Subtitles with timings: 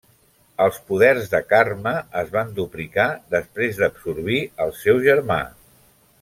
[0.63, 5.41] Els poders de Karma es van duplicar després d'absorbir al seu germà.